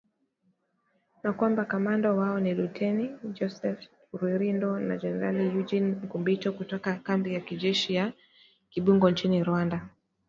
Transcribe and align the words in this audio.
Na 1.23 1.33
kwamba 1.33 1.65
kamanda 1.65 2.13
wao 2.13 2.37
ni 2.39 2.53
Luteni 2.53 3.09
Joseph 3.35 3.81
Rurindo 4.19 4.71
na 4.87 4.95
Generali 5.01 5.43
Eugene 5.45 5.89
Nkubito, 6.05 6.51
kutoka 6.53 6.89
kambi 6.95 7.33
ya 7.33 7.39
kijeshi 7.39 7.93
ya 7.93 8.13
Kibungo 8.69 9.09
nchini 9.09 9.43
Rwanda 9.43 9.89